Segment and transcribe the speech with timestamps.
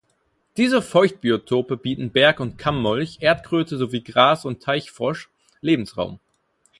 [0.57, 5.29] Diese Feuchtbiotope bieten Berg- und Kammmolch, Erdkröte sowie Gras- und Teichfrosch
[5.61, 6.19] Lebensraum.